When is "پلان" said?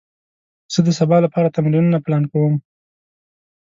2.05-2.23